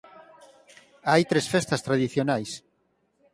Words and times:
Hai 1.09 1.21
tres 1.31 1.45
festas 1.53 1.83
tradicionais. 1.87 2.51